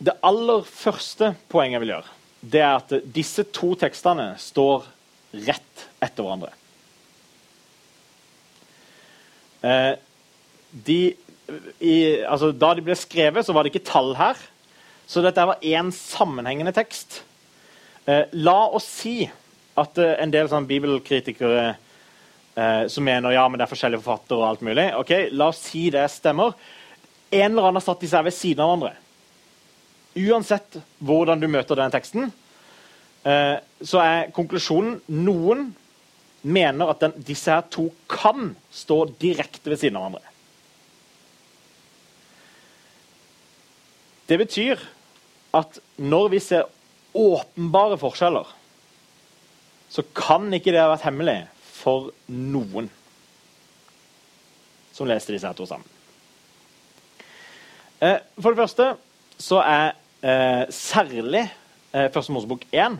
[0.05, 2.15] det aller første poenget jeg vil gjøre,
[2.53, 4.85] det er at disse to tekstene står
[5.49, 6.53] rett etter hverandre.
[9.65, 9.95] Eh,
[10.85, 11.03] de,
[11.81, 11.97] i,
[12.29, 14.51] altså, da de ble skrevet, så var det ikke tall her.
[15.07, 17.23] Så dette var én sammenhengende tekst.
[18.07, 19.25] Eh, la oss si
[19.81, 21.75] at eh, en del sånn bibelkritikere
[22.55, 25.63] eh, som mener ja, men det er forskjellige forfattere og alt mulig ok, La oss
[25.71, 26.55] si det stemmer.
[27.31, 28.95] En eller annen har satt disse her ved siden av hverandre.
[30.15, 32.29] Uansett hvordan du møter den teksten,
[33.27, 35.73] eh, så er konklusjonen noen
[36.45, 40.34] mener at den, disse her to kan stå direkte ved siden av hverandre.
[44.29, 44.81] Det betyr
[45.55, 46.69] at når vi ser
[47.15, 48.47] åpenbare forskjeller,
[49.89, 52.89] så kan ikke det ha vært hemmelig for noen
[54.95, 55.87] som leste disse her to sammen.
[58.03, 58.89] Eh, for det første
[59.41, 61.45] så er eh, særlig
[61.95, 62.99] eh, Første Mosebok 1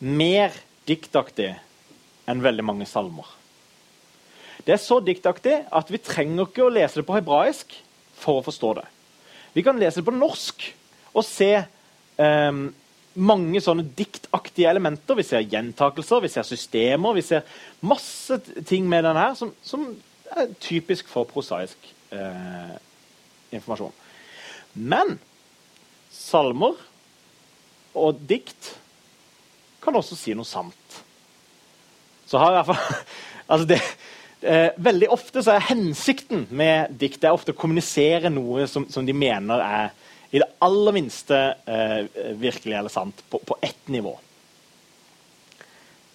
[0.00, 0.56] mer
[0.88, 1.54] diktaktig
[2.28, 3.28] enn veldig mange salmer.
[4.66, 7.72] Det er så diktaktig at vi trenger ikke å lese det på hebraisk
[8.18, 8.86] for å forstå det.
[9.56, 10.66] Vi kan lese det på norsk
[11.16, 11.48] og se
[12.20, 12.66] um,
[13.16, 15.16] mange sånne diktaktige elementer.
[15.16, 17.46] Vi ser gjentakelser, vi ser systemer, vi ser
[17.80, 18.36] masse
[18.68, 19.86] ting med denne her som, som
[20.36, 22.76] er typisk for prosaisk uh,
[23.54, 23.96] informasjon.
[24.76, 25.16] Men
[26.12, 26.76] salmer
[27.96, 28.74] og dikt
[29.80, 31.00] kan også si noe sant.
[32.28, 33.00] Så har i hvert fall
[33.54, 33.80] altså det,
[34.40, 39.06] Eh, veldig ofte så er hensikten med dikt er ofte å kommunisere noe som, som,
[39.06, 39.94] de mener er
[40.34, 44.12] i det aller minste eh, virkelig eller sant på, på ett nivå.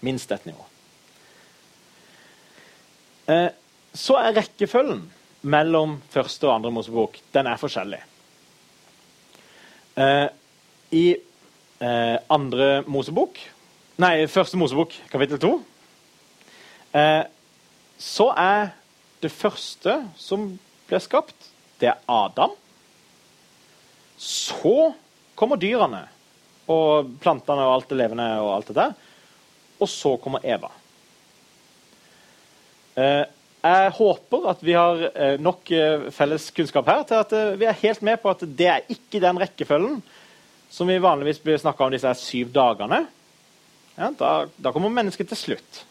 [0.05, 0.67] Minst ett nivå.
[3.31, 3.49] Eh,
[3.97, 5.01] så er rekkefølgen
[5.41, 8.03] mellom første og andre Mosebok den er forskjellig.
[9.97, 10.27] Eh,
[10.93, 11.05] I
[11.81, 13.41] eh, andre Mosebok
[14.01, 15.49] Nei, første Mosebok, kapittel to
[16.95, 17.25] eh,
[18.01, 18.71] så er
[19.21, 20.47] det første som
[20.89, 21.49] blir skapt,
[21.81, 22.55] det er Adam.
[24.17, 24.93] Så
[25.37, 26.07] kommer dyrene
[26.71, 28.95] og plantene og alt det levende og alt det der.
[29.81, 30.71] Og så kommer Eva.
[32.97, 33.23] Eh,
[33.61, 37.79] jeg håper at vi har eh, nok eh, felles kunnskap her til at vi er
[37.83, 40.01] helt med på at det er ikke den rekkefølgen
[40.71, 43.03] som vi vanligvis blir snakka om disse syv dagene.
[43.97, 45.81] Ja, da, da kommer mennesket til slutt.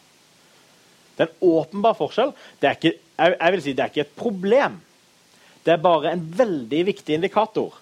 [1.21, 2.31] Det er en åpenbar forskjell.
[2.57, 4.79] Det er ikke, jeg, jeg vil si det er ikke et problem.
[5.61, 7.75] Det er bare en veldig viktig indikator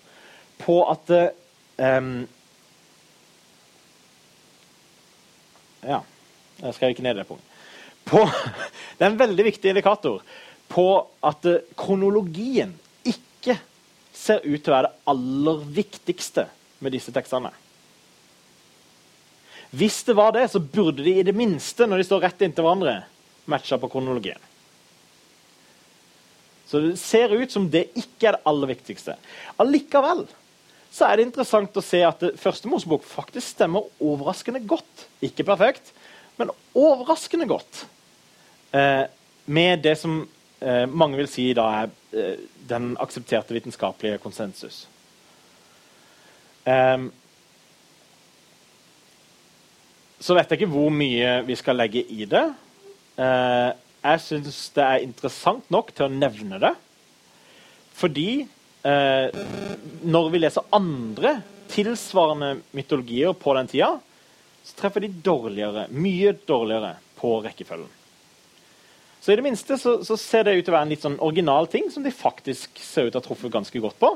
[0.59, 2.09] på at um,
[5.79, 6.01] Ja,
[6.59, 7.45] jeg skrev ikke ned det punktet.
[8.03, 8.25] På,
[8.99, 10.19] det er en veldig viktig indikator
[10.67, 10.85] på
[11.23, 12.73] at uh, kronologien
[13.07, 13.55] ikke
[14.11, 16.49] ser ut til å være det aller viktigste
[16.83, 17.53] med disse tekstene.
[19.71, 22.65] Hvis det var det, så burde de i det minste, når de står rett inntil
[22.65, 22.97] hverandre,
[23.51, 24.41] matcha på kronologien.
[26.69, 29.15] Så det ser ut som det ikke er det aller viktigste.
[29.57, 30.27] Allikevel
[30.93, 35.05] så er det interessant å se at første Mosebok faktisk stemmer overraskende godt.
[35.25, 35.93] Ikke perfekt,
[36.37, 37.83] men overraskende godt.
[38.73, 39.05] Eh,
[39.49, 40.21] med det som
[40.61, 44.83] eh, mange vil si da er eh, den aksepterte vitenskapelige konsensus.
[46.69, 47.09] Eh,
[50.19, 52.47] så vet jeg ikke hvor mye vi skal legge i det.
[53.19, 56.71] Uh, jeg syns det er interessant nok til å nevne det.
[57.99, 58.29] Fordi
[58.87, 59.39] eh,
[60.07, 61.39] når vi leser andre
[61.69, 63.89] tilsvarende mytologier på den tida,
[64.63, 67.91] så treffer de dårligere, mye dårligere på rekkefølgen.
[69.19, 71.19] Så i det minste så, så, ser det ut til å være en litt sånn
[71.19, 74.13] original ting som de faktisk ser ut til å ha truffet ganske godt på.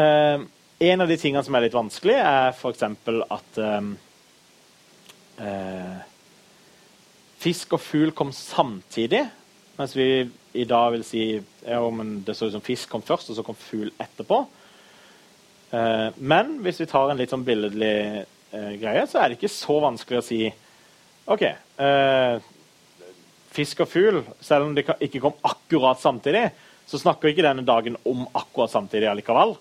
[0.00, 0.46] Eh,
[0.90, 2.86] en av de tingene som er litt vanskelig, er f.eks.
[3.36, 3.90] at eh,
[5.44, 5.98] uh,
[7.40, 9.22] Fisk og fugl kom samtidig,
[9.78, 10.08] mens vi
[10.60, 11.80] i dag vil si ja,
[12.26, 14.42] det så ut som fisk kom først, og så kom fugl etterpå.
[15.72, 19.52] Eh, men hvis vi tar en litt sånn billedlig eh, greie, så er det ikke
[19.54, 20.40] så vanskelig å si
[21.30, 22.48] OK eh,
[23.54, 26.44] Fisk og fugl, selv om de ikke kom akkurat samtidig,
[26.86, 29.56] så snakker ikke denne dagen om akkurat samtidig allikevel.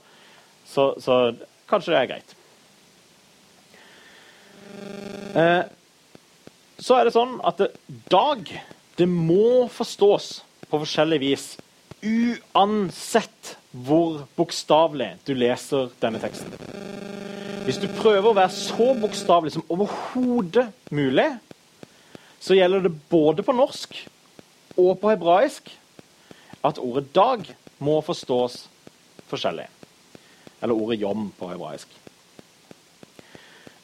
[0.69, 1.31] Så, så
[1.69, 2.35] kanskje det er greit.
[5.39, 5.63] Eh,
[6.79, 7.61] så er det sånn at
[8.11, 8.47] dag
[8.99, 10.29] det må forstås
[10.69, 11.45] på forskjellig vis.
[11.99, 16.53] Uansett hvor bokstavelig du leser denne teksten.
[17.67, 21.27] Hvis du prøver å være så bokstavelig som overhodet mulig,
[22.39, 23.99] så gjelder det både på norsk
[24.79, 25.67] og på hebraisk
[26.63, 28.67] at ordet 'dag' må forstås
[29.27, 29.67] forskjellig.
[30.61, 31.87] Eller ordet 'jom' på hebraisk.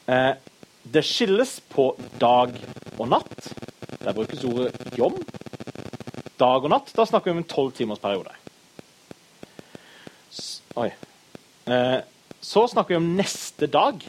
[0.08, 0.36] Eh,
[0.94, 2.54] det skilles på dag
[2.98, 3.52] og natt.
[4.02, 5.18] Der brukes ordet jom.
[6.40, 8.34] Dag og natt, da snakker vi om en tolv timers periode.
[10.76, 10.90] Oi.
[11.72, 12.00] Eh,
[12.44, 14.02] så snakker vi om neste dag.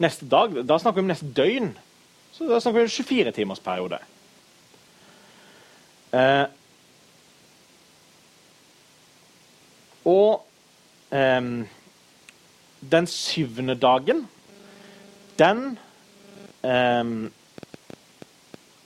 [0.00, 1.70] Neste dag, Da snakker vi om neste døgn.
[2.32, 4.00] Så da snakker vi om 24 timers periode.
[6.12, 6.46] Eh,
[10.04, 10.44] og
[11.14, 11.40] eh,
[12.80, 14.26] den syvende dagen,
[15.40, 15.62] den
[16.62, 17.04] eh,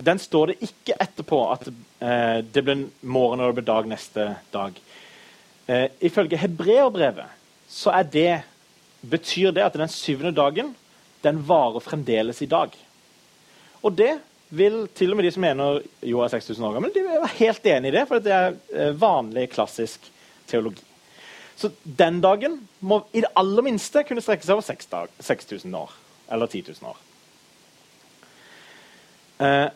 [0.05, 4.29] Den står det ikke etterpå at eh, det blir morgen og det blir dag neste
[4.53, 4.77] dag.
[5.67, 7.41] Eh, ifølge hebreerbrevet
[7.75, 8.33] så er det,
[9.01, 10.75] betyr det at den syvende dagen
[11.25, 12.75] den varer fremdeles i dag.
[13.83, 14.13] Og det
[14.55, 17.67] vil til og med de som mener jo er 6000 år gammel, de er helt
[17.67, 20.05] enig i det, for det er eh, vanlig, klassisk
[20.51, 20.85] teologi.
[21.57, 24.67] Så den dagen må i det aller minste kunne strekke seg over
[25.23, 25.93] 6000 år.
[26.33, 26.99] Eller 10 000 år.
[29.45, 29.69] Eh,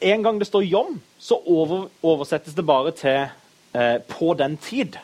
[0.00, 3.28] en gang det står 'jom', så over, oversettes det bare til
[3.74, 4.98] eh, 'på den tid'.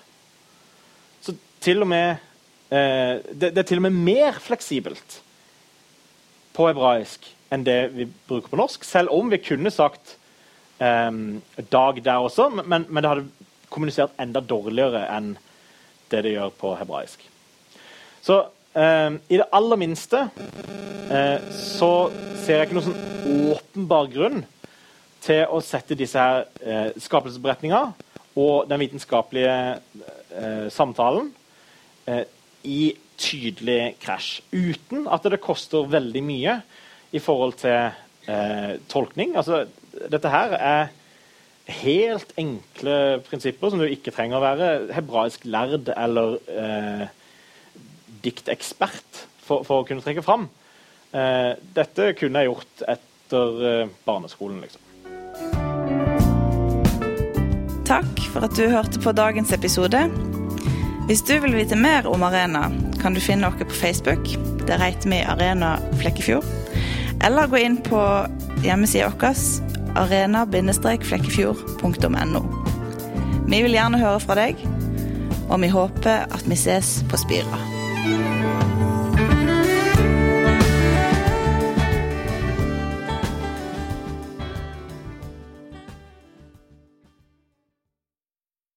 [1.20, 2.16] Så til og med
[2.70, 5.22] eh, det, det, er til og med mer fleksibelt
[6.53, 10.16] på hebraisk enn det vi bruker på norsk, selv om vi kunne sagt
[10.80, 11.11] eh,
[11.59, 13.28] 'dag' der også, men, men, det hadde
[13.70, 15.36] kommunisert enda dårligere enn
[16.12, 17.24] det det gjør på hebraisk.
[18.24, 18.40] Så
[18.74, 20.26] eh, i det aller minste
[21.11, 21.92] eh, så
[22.42, 24.42] ser jeg ikke noen sånn åpenbar grunn
[25.24, 27.82] til å sette disse her eh, skapelsesberetninga
[28.38, 31.32] og den vitenskapelige eh, samtalen
[32.09, 32.24] eh,
[32.68, 34.42] i tydelig krasj.
[34.52, 36.61] Uten at det koster veldig mye
[37.11, 37.90] i forhold til
[38.30, 39.34] eh, tolkning.
[39.36, 39.64] Altså,
[40.12, 40.94] dette her er
[41.68, 47.04] helt enkle prinsipper som du ikke trenger å være hebraisk lærd eller eh,
[48.24, 50.48] diktekspert for, for, å kunne trekke fram.
[51.12, 54.84] Eh, dette kunne jeg gjort etter eh, barneskolen, liksom.
[57.88, 60.02] Takk for at du hørte på dagens episode.
[61.08, 62.66] Hvis du vil vite mer om Arena,
[63.00, 64.28] kan du finne oss på Facebook.
[64.68, 66.44] Der heter vi Arena Flekkefjord.
[67.24, 68.02] Eller gå inn på
[68.60, 72.42] hjemmesida vår arena-flekkefjord.no.
[73.49, 74.55] Vi vil gjerne høre fra deg,
[75.49, 77.78] og vi håper at vi ses på Spira.